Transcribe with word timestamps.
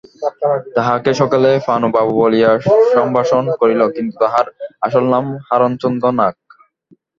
তাঁহাকে 0.75 1.11
সকলেই 1.21 1.57
পানুবাবু 1.67 2.11
বলিয়া 2.21 2.51
সম্ভাষণ 2.93 3.43
করিল, 3.59 3.81
কিন্তু 3.95 4.15
তাঁহার 4.21 4.45
আসল 4.85 5.03
নাম 5.13 5.25
হারানচন্দ্র 5.47 6.05
নাগ। 6.19 6.35